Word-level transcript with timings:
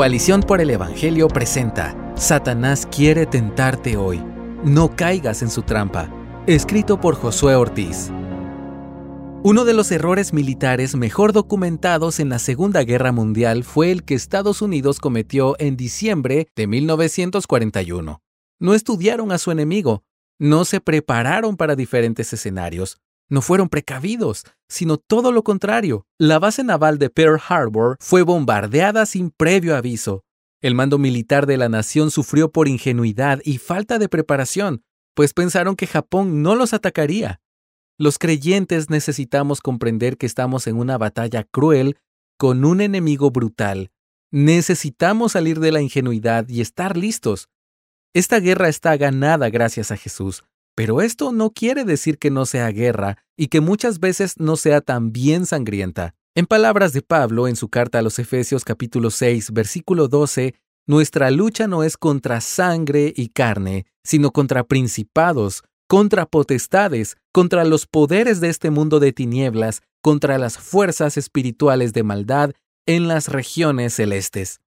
Coalición 0.00 0.40
por 0.40 0.62
el 0.62 0.70
Evangelio 0.70 1.28
presenta 1.28 1.94
Satanás 2.16 2.88
quiere 2.90 3.26
tentarte 3.26 3.98
hoy. 3.98 4.18
No 4.64 4.96
caigas 4.96 5.42
en 5.42 5.50
su 5.50 5.60
trampa. 5.60 6.08
Escrito 6.46 6.98
por 7.02 7.16
Josué 7.16 7.54
Ortiz. 7.54 8.10
Uno 9.42 9.66
de 9.66 9.74
los 9.74 9.92
errores 9.92 10.32
militares 10.32 10.96
mejor 10.96 11.34
documentados 11.34 12.18
en 12.18 12.30
la 12.30 12.38
Segunda 12.38 12.82
Guerra 12.82 13.12
Mundial 13.12 13.62
fue 13.62 13.90
el 13.90 14.02
que 14.02 14.14
Estados 14.14 14.62
Unidos 14.62 15.00
cometió 15.00 15.54
en 15.58 15.76
diciembre 15.76 16.48
de 16.56 16.66
1941. 16.66 18.22
No 18.58 18.72
estudiaron 18.72 19.32
a 19.32 19.36
su 19.36 19.50
enemigo, 19.50 20.02
no 20.38 20.64
se 20.64 20.80
prepararon 20.80 21.58
para 21.58 21.76
diferentes 21.76 22.32
escenarios, 22.32 23.02
no 23.30 23.40
fueron 23.40 23.68
precavidos, 23.68 24.44
sino 24.68 24.98
todo 24.98 25.32
lo 25.32 25.42
contrario. 25.42 26.06
La 26.18 26.38
base 26.38 26.62
naval 26.64 26.98
de 26.98 27.08
Pearl 27.08 27.40
Harbor 27.48 27.96
fue 28.00 28.22
bombardeada 28.22 29.06
sin 29.06 29.30
previo 29.30 29.76
aviso. 29.76 30.24
El 30.60 30.74
mando 30.74 30.98
militar 30.98 31.46
de 31.46 31.56
la 31.56 31.70
nación 31.70 32.10
sufrió 32.10 32.52
por 32.52 32.68
ingenuidad 32.68 33.40
y 33.44 33.56
falta 33.56 33.98
de 33.98 34.10
preparación, 34.10 34.82
pues 35.14 35.32
pensaron 35.32 35.74
que 35.76 35.86
Japón 35.86 36.42
no 36.42 36.54
los 36.54 36.74
atacaría. 36.74 37.40
Los 37.96 38.18
creyentes 38.18 38.90
necesitamos 38.90 39.60
comprender 39.60 40.18
que 40.18 40.26
estamos 40.26 40.66
en 40.66 40.76
una 40.76 40.98
batalla 40.98 41.44
cruel 41.44 41.96
con 42.36 42.64
un 42.64 42.80
enemigo 42.80 43.30
brutal. 43.30 43.90
Necesitamos 44.30 45.32
salir 45.32 45.60
de 45.60 45.72
la 45.72 45.80
ingenuidad 45.80 46.48
y 46.48 46.60
estar 46.60 46.96
listos. 46.96 47.48
Esta 48.14 48.40
guerra 48.40 48.68
está 48.68 48.96
ganada 48.96 49.50
gracias 49.50 49.90
a 49.90 49.96
Jesús, 49.96 50.44
pero 50.74 51.00
esto 51.02 51.32
no 51.32 51.50
quiere 51.50 51.84
decir 51.84 52.18
que 52.18 52.30
no 52.30 52.46
sea 52.46 52.70
guerra 52.70 53.18
y 53.36 53.48
que 53.48 53.60
muchas 53.60 54.00
veces 54.00 54.34
no 54.38 54.56
sea 54.56 54.80
también 54.80 55.46
sangrienta. 55.46 56.14
En 56.34 56.46
palabras 56.46 56.92
de 56.92 57.02
Pablo 57.02 57.48
en 57.48 57.56
su 57.56 57.68
carta 57.68 57.98
a 57.98 58.02
los 58.02 58.18
Efesios 58.18 58.64
capítulo 58.64 59.10
6, 59.10 59.52
versículo 59.52 60.08
12, 60.08 60.54
nuestra 60.86 61.30
lucha 61.30 61.66
no 61.66 61.82
es 61.82 61.96
contra 61.96 62.40
sangre 62.40 63.12
y 63.14 63.28
carne, 63.28 63.86
sino 64.04 64.30
contra 64.30 64.64
principados, 64.64 65.62
contra 65.88 66.26
potestades, 66.26 67.16
contra 67.32 67.64
los 67.64 67.86
poderes 67.86 68.40
de 68.40 68.48
este 68.48 68.70
mundo 68.70 69.00
de 69.00 69.12
tinieblas, 69.12 69.82
contra 70.02 70.38
las 70.38 70.56
fuerzas 70.56 71.16
espirituales 71.16 71.92
de 71.92 72.04
maldad 72.04 72.52
en 72.86 73.08
las 73.08 73.28
regiones 73.28 73.94
celestes. 73.94 74.60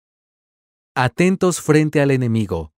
Atentos 0.95 1.61
frente 1.61 2.01
al 2.01 2.11
enemigo. 2.11 2.71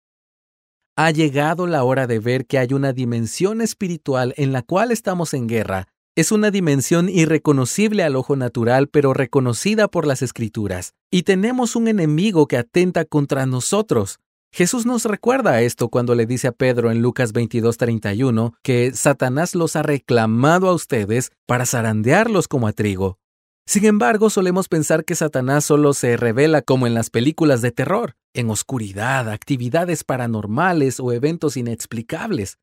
Ha 0.97 1.11
llegado 1.11 1.67
la 1.67 1.83
hora 1.83 2.07
de 2.07 2.21
ver 2.21 2.47
que 2.47 2.57
hay 2.57 2.73
una 2.73 2.93
dimensión 2.93 3.61
espiritual 3.61 4.33
en 4.37 4.53
la 4.53 4.63
cual 4.63 4.93
estamos 4.93 5.35
en 5.35 5.49
guerra. 5.49 5.89
Es 6.15 6.31
una 6.31 6.53
dimensión 6.53 7.09
irreconocible 7.09 8.05
al 8.05 8.15
ojo 8.15 8.37
natural, 8.37 8.87
pero 8.87 9.13
reconocida 9.13 9.89
por 9.89 10.07
las 10.07 10.23
escrituras. 10.23 10.95
Y 11.11 11.25
tenemos 11.25 11.75
un 11.75 11.89
enemigo 11.89 12.47
que 12.47 12.59
atenta 12.59 13.05
contra 13.05 13.45
nosotros. 13.45 14.21
Jesús 14.53 14.87
nos 14.87 15.05
recuerda 15.05 15.63
esto 15.63 15.89
cuando 15.89 16.15
le 16.15 16.27
dice 16.27 16.47
a 16.47 16.53
Pedro 16.53 16.93
en 16.93 17.03
Lucas 17.03 17.33
22:31 17.33 18.53
que 18.63 18.93
Satanás 18.93 19.57
los 19.57 19.75
ha 19.75 19.83
reclamado 19.83 20.69
a 20.69 20.75
ustedes 20.75 21.33
para 21.45 21.67
zarandearlos 21.67 22.47
como 22.47 22.69
a 22.69 22.73
trigo. 22.73 23.19
Sin 23.67 23.87
embargo, 23.87 24.29
solemos 24.29 24.69
pensar 24.69 25.05
que 25.05 25.15
Satanás 25.15 25.65
solo 25.65 25.95
se 25.95 26.17
revela 26.19 26.61
como 26.61 26.87
en 26.87 26.93
las 26.93 27.09
películas 27.09 27.63
de 27.63 27.73
terror, 27.73 28.15
en 28.35 28.51
oscuridad, 28.51 29.31
actividades 29.31 30.05
paranormales 30.05 31.01
o 31.01 31.13
eventos 31.13 31.57
inexplicables. 31.57 32.59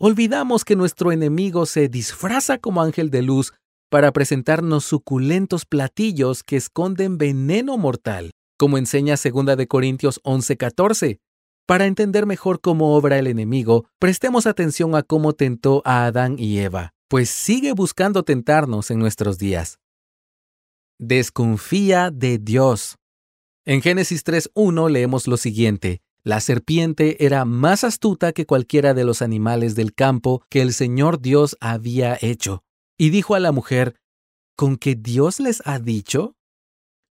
Olvidamos 0.00 0.64
que 0.64 0.76
nuestro 0.76 1.12
enemigo 1.12 1.66
se 1.66 1.88
disfraza 1.88 2.58
como 2.58 2.82
ángel 2.82 3.10
de 3.10 3.22
luz 3.22 3.52
para 3.90 4.12
presentarnos 4.12 4.84
suculentos 4.84 5.66
platillos 5.66 6.42
que 6.42 6.56
esconden 6.56 7.18
veneno 7.18 7.76
mortal, 7.76 8.30
como 8.58 8.78
enseña 8.78 9.16
2 9.16 9.56
de 9.56 9.68
Corintios 9.68 10.20
11:14. 10.24 11.18
Para 11.66 11.86
entender 11.86 12.26
mejor 12.26 12.60
cómo 12.60 12.96
obra 12.96 13.18
el 13.18 13.26
enemigo, 13.26 13.86
prestemos 13.98 14.46
atención 14.46 14.94
a 14.94 15.02
cómo 15.02 15.34
tentó 15.34 15.82
a 15.84 16.06
Adán 16.06 16.36
y 16.38 16.58
Eva, 16.58 16.92
pues 17.08 17.28
sigue 17.30 17.72
buscando 17.72 18.22
tentarnos 18.22 18.90
en 18.90 18.98
nuestros 18.98 19.38
días 19.38 19.78
desconfía 21.06 22.10
de 22.10 22.38
Dios. 22.38 22.96
En 23.64 23.82
Génesis 23.82 24.24
3.1 24.24 24.90
leemos 24.90 25.26
lo 25.26 25.36
siguiente. 25.36 26.02
La 26.22 26.40
serpiente 26.40 27.24
era 27.24 27.44
más 27.44 27.84
astuta 27.84 28.32
que 28.32 28.46
cualquiera 28.46 28.94
de 28.94 29.04
los 29.04 29.22
animales 29.22 29.74
del 29.74 29.94
campo 29.94 30.42
que 30.48 30.62
el 30.62 30.72
Señor 30.72 31.20
Dios 31.20 31.56
había 31.60 32.18
hecho. 32.20 32.64
Y 32.96 33.10
dijo 33.10 33.34
a 33.34 33.40
la 33.40 33.52
mujer, 33.52 33.96
¿con 34.56 34.76
qué 34.76 34.94
Dios 34.94 35.40
les 35.40 35.62
ha 35.66 35.78
dicho? 35.78 36.36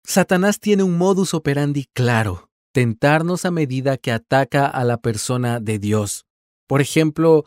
Satanás 0.05 0.61
tiene 0.61 0.83
un 0.83 0.97
modus 0.97 1.35
operandi 1.35 1.87
claro, 1.93 2.51
tentarnos 2.73 3.45
a 3.45 3.51
medida 3.51 3.97
que 3.97 4.13
ataca 4.13 4.67
a 4.67 4.85
la 4.85 4.99
persona 4.99 5.61
de 5.61 5.79
Dios. 5.79 6.27
Por 6.67 6.81
ejemplo, 6.81 7.45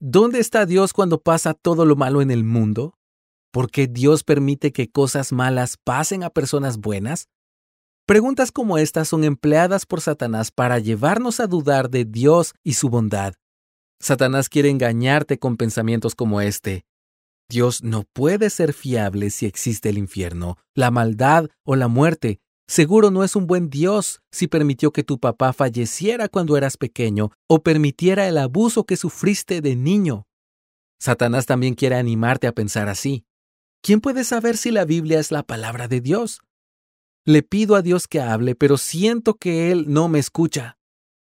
¿dónde 0.00 0.40
está 0.40 0.66
Dios 0.66 0.92
cuando 0.92 1.20
pasa 1.20 1.54
todo 1.54 1.84
lo 1.84 1.96
malo 1.96 2.22
en 2.22 2.30
el 2.30 2.44
mundo? 2.44 2.94
¿Por 3.52 3.70
qué 3.70 3.86
Dios 3.86 4.24
permite 4.24 4.72
que 4.72 4.90
cosas 4.90 5.30
malas 5.30 5.76
pasen 5.76 6.24
a 6.24 6.30
personas 6.30 6.78
buenas? 6.78 7.28
Preguntas 8.06 8.50
como 8.50 8.78
estas 8.78 9.08
son 9.08 9.24
empleadas 9.24 9.84
por 9.84 10.00
Satanás 10.00 10.50
para 10.50 10.78
llevarnos 10.78 11.38
a 11.38 11.46
dudar 11.46 11.90
de 11.90 12.06
Dios 12.06 12.54
y 12.64 12.72
su 12.72 12.88
bondad. 12.88 13.34
Satanás 14.00 14.48
quiere 14.48 14.70
engañarte 14.70 15.38
con 15.38 15.58
pensamientos 15.58 16.14
como 16.14 16.40
este. 16.40 16.86
Dios 17.46 17.82
no 17.82 18.04
puede 18.14 18.48
ser 18.48 18.72
fiable 18.72 19.28
si 19.28 19.44
existe 19.44 19.90
el 19.90 19.98
infierno, 19.98 20.56
la 20.74 20.90
maldad 20.90 21.50
o 21.62 21.76
la 21.76 21.88
muerte. 21.88 22.40
Seguro 22.66 23.10
no 23.10 23.22
es 23.22 23.36
un 23.36 23.46
buen 23.46 23.68
Dios 23.68 24.22
si 24.32 24.46
permitió 24.46 24.92
que 24.92 25.04
tu 25.04 25.20
papá 25.20 25.52
falleciera 25.52 26.28
cuando 26.28 26.56
eras 26.56 26.78
pequeño 26.78 27.32
o 27.48 27.62
permitiera 27.62 28.26
el 28.26 28.38
abuso 28.38 28.84
que 28.84 28.96
sufriste 28.96 29.60
de 29.60 29.76
niño. 29.76 30.26
Satanás 30.98 31.44
también 31.44 31.74
quiere 31.74 31.96
animarte 31.96 32.46
a 32.46 32.52
pensar 32.52 32.88
así. 32.88 33.26
¿Quién 33.82 34.00
puede 34.00 34.22
saber 34.22 34.56
si 34.56 34.70
la 34.70 34.84
Biblia 34.84 35.18
es 35.18 35.32
la 35.32 35.42
palabra 35.42 35.88
de 35.88 36.00
Dios? 36.00 36.40
Le 37.24 37.42
pido 37.42 37.74
a 37.74 37.82
Dios 37.82 38.06
que 38.06 38.20
hable, 38.20 38.54
pero 38.54 38.78
siento 38.78 39.34
que 39.34 39.72
Él 39.72 39.86
no 39.88 40.08
me 40.08 40.20
escucha. 40.20 40.78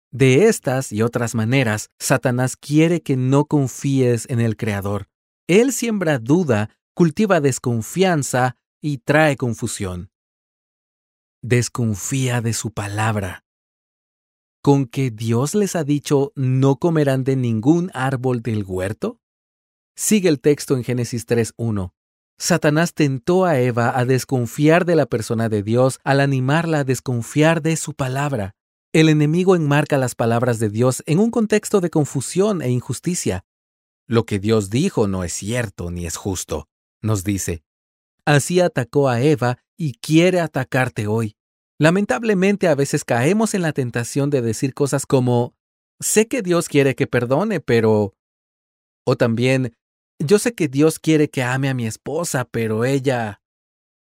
De 0.09 0.47
estas 0.47 0.93
y 0.93 1.01
otras 1.01 1.35
maneras, 1.35 1.89
Satanás 1.99 2.55
quiere 2.55 3.01
que 3.01 3.17
no 3.17 3.43
confíes 3.43 4.29
en 4.29 4.39
el 4.39 4.55
Creador. 4.55 5.09
Él 5.47 5.73
siembra 5.73 6.17
duda, 6.17 6.69
cultiva 6.93 7.41
desconfianza 7.41 8.55
y 8.81 8.99
trae 8.99 9.35
confusión. 9.35 10.09
Desconfía 11.41 12.39
de 12.39 12.53
su 12.53 12.71
palabra. 12.71 13.43
¿Con 14.61 14.85
que 14.85 15.11
Dios 15.11 15.55
les 15.55 15.75
ha 15.75 15.83
dicho 15.83 16.31
no 16.35 16.77
comerán 16.77 17.25
de 17.25 17.35
ningún 17.35 17.91
árbol 17.93 18.41
del 18.41 18.63
huerto? 18.63 19.19
Sigue 19.97 20.29
el 20.29 20.39
texto 20.39 20.77
en 20.77 20.85
Génesis 20.85 21.27
3.1. 21.27 21.91
Satanás 22.37 22.93
tentó 22.93 23.45
a 23.45 23.59
Eva 23.59 23.97
a 23.97 24.05
desconfiar 24.05 24.85
de 24.85 24.95
la 24.95 25.05
persona 25.05 25.47
de 25.47 25.63
Dios 25.63 25.99
al 26.03 26.19
animarla 26.19 26.79
a 26.79 26.83
desconfiar 26.83 27.61
de 27.61 27.77
su 27.77 27.93
palabra. 27.93 28.55
El 28.93 29.09
enemigo 29.09 29.55
enmarca 29.55 29.97
las 29.97 30.15
palabras 30.15 30.59
de 30.59 30.69
Dios 30.69 31.03
en 31.05 31.19
un 31.19 31.31
contexto 31.31 31.81
de 31.81 31.89
confusión 31.89 32.61
e 32.61 32.69
injusticia. 32.69 33.45
Lo 34.07 34.25
que 34.25 34.39
Dios 34.39 34.69
dijo 34.69 35.07
no 35.07 35.23
es 35.23 35.33
cierto 35.33 35.91
ni 35.91 36.05
es 36.05 36.17
justo, 36.17 36.67
nos 37.01 37.23
dice. 37.23 37.63
Así 38.25 38.59
atacó 38.59 39.09
a 39.09 39.21
Eva 39.21 39.57
y 39.77 39.93
quiere 39.93 40.39
atacarte 40.39 41.07
hoy. 41.07 41.35
Lamentablemente 41.77 42.67
a 42.67 42.75
veces 42.75 43.03
caemos 43.03 43.53
en 43.53 43.61
la 43.61 43.73
tentación 43.73 44.29
de 44.29 44.41
decir 44.41 44.73
cosas 44.73 45.05
como, 45.05 45.55
sé 45.99 46.27
que 46.27 46.41
Dios 46.41 46.67
quiere 46.67 46.95
que 46.95 47.07
perdone, 47.07 47.59
pero... 47.59 48.13
O 49.05 49.15
también, 49.15 49.75
yo 50.19 50.39
sé 50.39 50.53
que 50.53 50.67
Dios 50.67 50.99
quiere 50.99 51.29
que 51.29 51.43
ame 51.43 51.69
a 51.69 51.73
mi 51.73 51.85
esposa, 51.85 52.45
pero 52.45 52.85
ella... 52.85 53.41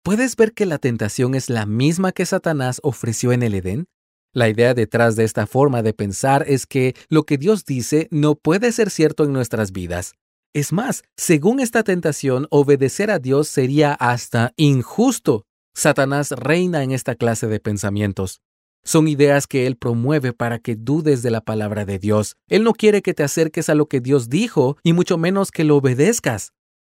¿Puedes 0.03 0.37
ver 0.37 0.55
que 0.55 0.65
la 0.65 0.79
tentación 0.79 1.35
es 1.35 1.51
la 1.51 1.67
misma 1.67 2.13
que 2.13 2.25
Satanás 2.25 2.81
ofreció 2.83 3.33
en 3.33 3.43
el 3.43 3.55
Edén? 3.55 3.89
La 4.33 4.49
idea 4.49 4.75
detrás 4.75 5.17
de 5.17 5.25
esta 5.25 5.47
forma 5.47 5.83
de 5.83 5.93
pensar 5.93 6.45
es 6.47 6.67
que 6.67 6.95
lo 7.09 7.25
que 7.25 7.37
Dios 7.37 7.65
dice 7.65 8.09
no 8.11 8.35
puede 8.35 8.73
ser 8.73 8.91
cierto 8.91 9.25
en 9.25 9.33
nuestras 9.33 9.73
vidas. 9.73 10.15
Es 10.55 10.73
más, 10.73 11.03
según 11.17 11.61
esta 11.61 11.83
tentación, 11.83 12.47
obedecer 12.51 13.11
a 13.11 13.19
Dios 13.19 13.49
sería 13.49 13.93
hasta 13.95 14.53
injusto. 14.57 15.45
Satanás 15.75 16.31
reina 16.31 16.83
en 16.83 16.93
esta 16.93 17.15
clase 17.15 17.47
de 17.49 17.61
pensamientos. 17.61 18.41
Son 18.89 19.07
ideas 19.07 19.47
que 19.47 19.67
Él 19.67 19.77
promueve 19.77 20.33
para 20.33 20.61
que 20.61 20.75
dudes 20.75 21.21
de 21.21 21.31
la 21.31 21.43
palabra 21.43 21.85
de 21.85 21.99
Dios. 21.99 22.39
Él 22.49 22.65
no 22.65 22.73
quiere 22.73 23.03
que 23.03 23.13
te 23.13 23.23
acerques 23.23 23.69
a 23.69 23.75
lo 23.75 23.85
que 23.85 24.01
Dios 24.01 24.31
dijo 24.31 24.79
y 24.83 24.95
mucho 24.95 25.19
menos 25.19 25.51
que 25.51 25.63
lo 25.63 25.77
obedezcas. 25.77 26.55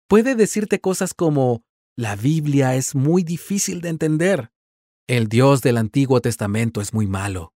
Puede 0.06 0.36
decirte 0.36 0.80
cosas 0.80 1.14
como, 1.14 1.64
la 1.96 2.14
Biblia 2.14 2.76
es 2.76 2.94
muy 2.94 3.24
difícil 3.24 3.80
de 3.80 3.88
entender. 3.88 4.52
El 5.08 5.26
Dios 5.26 5.62
del 5.62 5.78
Antiguo 5.78 6.20
Testamento 6.20 6.80
es 6.80 6.94
muy 6.94 7.08
malo. 7.08 7.54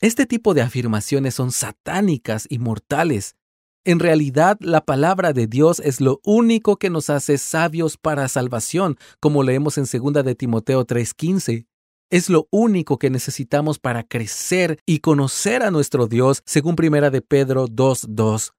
Este 0.00 0.24
tipo 0.24 0.54
de 0.54 0.62
afirmaciones 0.62 1.34
son 1.34 1.52
satánicas 1.52 2.46
y 2.48 2.58
mortales. 2.58 3.36
En 3.84 3.98
realidad, 3.98 4.56
la 4.60 4.86
palabra 4.86 5.34
de 5.34 5.48
Dios 5.48 5.80
es 5.80 6.00
lo 6.00 6.22
único 6.24 6.78
que 6.78 6.88
nos 6.88 7.10
hace 7.10 7.36
sabios 7.36 7.98
para 7.98 8.26
salvación, 8.28 8.96
como 9.20 9.42
leemos 9.42 9.76
en 9.76 9.84
2 9.84 10.24
de 10.24 10.34
Timoteo 10.34 10.86
3:15. 10.86 11.66
Es 12.10 12.30
lo 12.30 12.46
único 12.52 12.98
que 12.98 13.10
necesitamos 13.10 13.80
para 13.80 14.04
crecer 14.04 14.78
y 14.86 15.00
conocer 15.00 15.62
a 15.64 15.72
nuestro 15.72 16.06
Dios, 16.06 16.42
según 16.46 16.76
Primera 16.76 17.10
de 17.10 17.20
Pedro 17.20 17.66
2:2. 17.66 18.52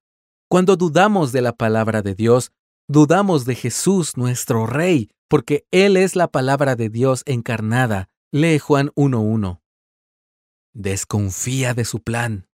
Cuando 0.50 0.76
dudamos 0.76 1.32
de 1.32 1.42
la 1.42 1.54
palabra 1.54 2.02
de 2.02 2.14
Dios, 2.14 2.52
dudamos 2.90 3.46
de 3.46 3.56
Jesús, 3.56 4.18
nuestro 4.18 4.66
Rey, 4.66 5.10
porque 5.30 5.66
Él 5.72 5.96
es 5.96 6.16
la 6.16 6.28
palabra 6.28 6.76
de 6.76 6.90
Dios 6.90 7.24
encarnada. 7.26 8.10
Lee 8.34 8.60
Juan 8.60 8.92
1:1. 8.96 9.62
Desconfía 10.74 11.74
de 11.74 11.86
su 11.86 12.02
plan. 12.02 12.48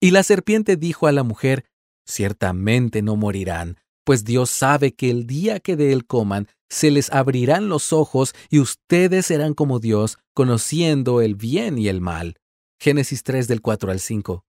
Y 0.00 0.10
la 0.10 0.22
serpiente 0.22 0.76
dijo 0.76 1.06
a 1.06 1.12
la 1.12 1.22
mujer, 1.22 1.64
Ciertamente 2.06 3.02
no 3.02 3.16
morirán, 3.16 3.78
pues 4.04 4.24
Dios 4.24 4.48
sabe 4.50 4.94
que 4.94 5.10
el 5.10 5.26
día 5.26 5.60
que 5.60 5.76
de 5.76 5.92
él 5.92 6.06
coman, 6.06 6.48
se 6.68 6.90
les 6.90 7.10
abrirán 7.10 7.68
los 7.68 7.92
ojos 7.92 8.34
y 8.50 8.60
ustedes 8.60 9.26
serán 9.26 9.54
como 9.54 9.78
Dios, 9.78 10.18
conociendo 10.34 11.20
el 11.20 11.34
bien 11.34 11.78
y 11.78 11.88
el 11.88 12.00
mal. 12.00 12.36
Génesis 12.78 13.22
3 13.22 13.48
del 13.48 13.60
4 13.60 13.90
al 13.90 14.00
5. 14.00 14.44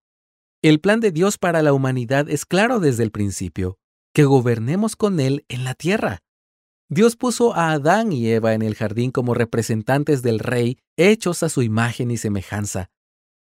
El 0.62 0.80
plan 0.80 1.00
de 1.00 1.10
Dios 1.10 1.38
para 1.38 1.62
la 1.62 1.72
humanidad 1.72 2.28
es 2.28 2.44
claro 2.44 2.80
desde 2.80 3.02
el 3.02 3.10
principio, 3.10 3.78
que 4.12 4.24
gobernemos 4.24 4.94
con 4.94 5.18
Él 5.18 5.44
en 5.48 5.64
la 5.64 5.74
tierra. 5.74 6.20
Dios 6.88 7.16
puso 7.16 7.54
a 7.54 7.70
Adán 7.72 8.12
y 8.12 8.28
Eva 8.28 8.52
en 8.52 8.62
el 8.62 8.74
jardín 8.74 9.10
como 9.12 9.32
representantes 9.32 10.22
del 10.22 10.38
Rey, 10.38 10.78
hechos 10.96 11.42
a 11.42 11.48
su 11.48 11.62
imagen 11.62 12.10
y 12.10 12.16
semejanza. 12.16 12.90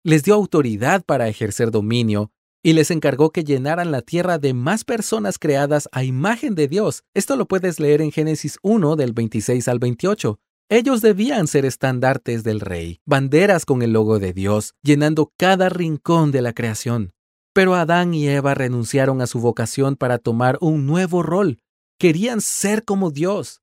Les 0.03 0.23
dio 0.23 0.35
autoridad 0.35 1.03
para 1.03 1.27
ejercer 1.27 1.71
dominio, 1.71 2.31
y 2.61 2.73
les 2.73 2.91
encargó 2.91 3.31
que 3.31 3.43
llenaran 3.43 3.91
la 3.91 4.01
tierra 4.01 4.37
de 4.37 4.53
más 4.53 4.83
personas 4.83 5.39
creadas 5.39 5.87
a 5.91 6.03
imagen 6.03 6.55
de 6.55 6.67
Dios. 6.67 7.03
Esto 7.13 7.35
lo 7.35 7.47
puedes 7.47 7.79
leer 7.79 8.01
en 8.01 8.11
Génesis 8.11 8.57
1 8.61 8.95
del 8.95 9.13
26 9.13 9.67
al 9.67 9.79
28. 9.79 10.39
Ellos 10.69 11.01
debían 11.01 11.47
ser 11.47 11.65
estandartes 11.65 12.43
del 12.43 12.59
rey, 12.59 12.99
banderas 13.05 13.65
con 13.65 13.81
el 13.81 13.93
logo 13.93 14.19
de 14.19 14.33
Dios, 14.33 14.75
llenando 14.83 15.31
cada 15.37 15.69
rincón 15.69 16.31
de 16.31 16.41
la 16.41 16.53
creación. 16.53 17.13
Pero 17.53 17.73
Adán 17.75 18.13
y 18.13 18.27
Eva 18.27 18.53
renunciaron 18.53 19.21
a 19.21 19.27
su 19.27 19.39
vocación 19.39 19.95
para 19.95 20.19
tomar 20.19 20.57
un 20.61 20.85
nuevo 20.85 21.23
rol. 21.23 21.59
Querían 21.97 22.41
ser 22.41 22.85
como 22.85 23.09
Dios. 23.09 23.61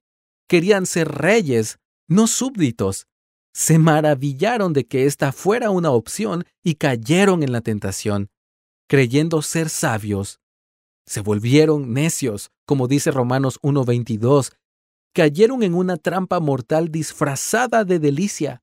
Querían 0.48 0.86
ser 0.86 1.08
reyes, 1.08 1.78
no 2.08 2.26
súbditos. 2.26 3.06
Se 3.52 3.78
maravillaron 3.78 4.72
de 4.72 4.86
que 4.86 5.06
esta 5.06 5.32
fuera 5.32 5.70
una 5.70 5.90
opción 5.90 6.44
y 6.62 6.74
cayeron 6.74 7.42
en 7.42 7.52
la 7.52 7.60
tentación 7.60 8.30
creyendo 8.88 9.42
ser 9.42 9.68
sabios, 9.68 10.40
se 11.06 11.20
volvieron 11.20 11.92
necios, 11.92 12.50
como 12.66 12.88
dice 12.88 13.12
Romanos 13.12 13.60
1.22, 13.62 14.52
cayeron 15.14 15.62
en 15.62 15.74
una 15.74 15.96
trampa 15.96 16.40
mortal 16.40 16.90
disfrazada 16.90 17.84
de 17.84 18.00
delicia. 18.00 18.62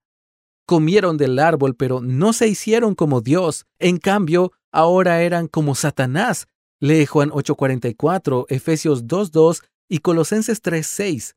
Comieron 0.68 1.18
del 1.18 1.40
árbol, 1.40 1.76
pero 1.76 2.02
no 2.02 2.34
se 2.34 2.48
hicieron 2.48 2.96
como 2.96 3.22
Dios. 3.22 3.66
En 3.80 3.98
cambio, 3.98 4.52
ahora 4.72 5.22
eran 5.22 5.48
como 5.48 5.74
Satanás. 5.74 6.48
Lee 6.80 7.06
Juan 7.06 7.32
8:44, 7.32 8.46
Efesios 8.50 9.08
2:2 9.08 9.64
y 9.90 10.00
Colosenses 10.00 10.62
3:6. 10.62 11.36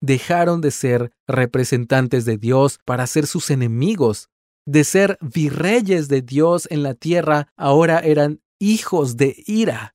Dejaron 0.00 0.60
de 0.60 0.70
ser 0.70 1.12
representantes 1.26 2.24
de 2.24 2.38
Dios 2.38 2.78
para 2.84 3.06
ser 3.06 3.26
sus 3.26 3.50
enemigos 3.50 4.29
de 4.66 4.84
ser 4.84 5.18
virreyes 5.20 6.08
de 6.08 6.22
Dios 6.22 6.66
en 6.70 6.82
la 6.82 6.94
tierra, 6.94 7.48
ahora 7.56 8.00
eran 8.00 8.40
hijos 8.58 9.16
de 9.16 9.42
ira. 9.46 9.94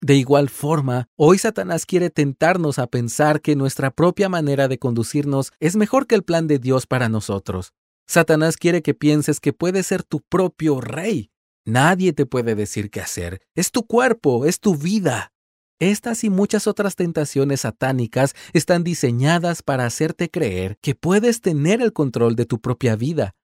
De 0.00 0.14
igual 0.14 0.48
forma, 0.48 1.08
hoy 1.16 1.38
Satanás 1.38 1.84
quiere 1.84 2.10
tentarnos 2.10 2.78
a 2.78 2.86
pensar 2.86 3.40
que 3.40 3.56
nuestra 3.56 3.90
propia 3.90 4.28
manera 4.28 4.68
de 4.68 4.78
conducirnos 4.78 5.52
es 5.58 5.74
mejor 5.74 6.06
que 6.06 6.14
el 6.14 6.22
plan 6.22 6.46
de 6.46 6.58
Dios 6.60 6.86
para 6.86 7.08
nosotros. 7.08 7.72
Satanás 8.06 8.56
quiere 8.56 8.80
que 8.82 8.94
pienses 8.94 9.40
que 9.40 9.52
puedes 9.52 9.86
ser 9.86 10.04
tu 10.04 10.20
propio 10.20 10.80
rey. 10.80 11.30
Nadie 11.66 12.12
te 12.12 12.26
puede 12.26 12.54
decir 12.54 12.90
qué 12.90 13.00
hacer. 13.00 13.42
Es 13.54 13.72
tu 13.72 13.86
cuerpo, 13.86 14.46
es 14.46 14.60
tu 14.60 14.76
vida. 14.76 15.32
Estas 15.80 16.24
y 16.24 16.30
muchas 16.30 16.66
otras 16.66 16.96
tentaciones 16.96 17.60
satánicas 17.60 18.34
están 18.52 18.84
diseñadas 18.84 19.62
para 19.62 19.84
hacerte 19.84 20.30
creer 20.30 20.78
que 20.80 20.94
puedes 20.94 21.40
tener 21.40 21.82
el 21.82 21.92
control 21.92 22.34
de 22.34 22.46
tu 22.46 22.60
propia 22.60 22.96
vida, 22.96 23.34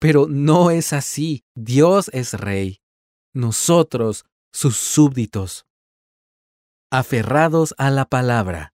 pero 0.00 0.26
no 0.28 0.72
es 0.72 0.92
así. 0.92 1.44
Dios 1.54 2.10
es 2.12 2.34
rey. 2.34 2.80
Nosotros, 3.32 4.24
sus 4.52 4.76
súbditos. 4.76 5.66
Aferrados 6.90 7.74
a 7.78 7.90
la 7.90 8.06
palabra. 8.06 8.72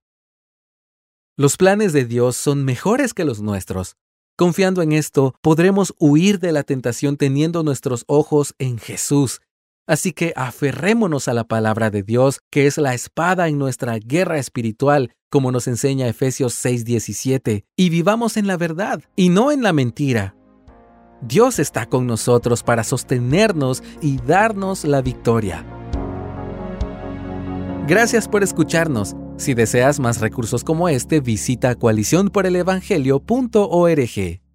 Los 1.37 1.57
planes 1.57 1.93
de 1.93 2.05
Dios 2.05 2.35
son 2.35 2.65
mejores 2.65 3.13
que 3.13 3.25
los 3.25 3.41
nuestros. 3.41 3.95
Confiando 4.35 4.81
en 4.81 4.93
esto, 4.93 5.35
podremos 5.41 5.93
huir 5.99 6.39
de 6.39 6.51
la 6.51 6.63
tentación 6.63 7.17
teniendo 7.17 7.61
nuestros 7.61 8.05
ojos 8.07 8.55
en 8.57 8.79
Jesús. 8.79 9.41
Así 9.85 10.13
que 10.13 10.33
aferrémonos 10.35 11.27
a 11.27 11.33
la 11.33 11.43
palabra 11.43 11.91
de 11.91 12.03
Dios, 12.03 12.39
que 12.49 12.67
es 12.67 12.77
la 12.77 12.93
espada 12.93 13.47
en 13.47 13.57
nuestra 13.57 13.97
guerra 13.99 14.37
espiritual, 14.37 15.13
como 15.29 15.51
nos 15.51 15.67
enseña 15.67 16.07
Efesios 16.07 16.53
6:17, 16.53 17.65
y 17.75 17.89
vivamos 17.89 18.37
en 18.37 18.47
la 18.47 18.57
verdad 18.57 19.03
y 19.15 19.29
no 19.29 19.51
en 19.51 19.61
la 19.61 19.73
mentira. 19.73 20.36
Dios 21.21 21.59
está 21.59 21.85
con 21.85 22.07
nosotros 22.07 22.63
para 22.63 22.83
sostenernos 22.83 23.83
y 24.01 24.17
darnos 24.17 24.83
la 24.83 25.01
victoria. 25.01 25.63
Gracias 27.87 28.27
por 28.27 28.43
escucharnos. 28.43 29.15
Si 29.37 29.53
deseas 29.53 29.99
más 29.99 30.19
recursos 30.19 30.63
como 30.63 30.89
este, 30.89 31.19
visita 31.19 31.75
coaliciónporelevangelio.org. 31.75 34.46